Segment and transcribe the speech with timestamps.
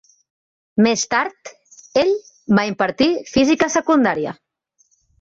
[0.85, 1.51] Més tard,
[2.05, 2.11] ell
[2.61, 4.39] va impartir física a secundària.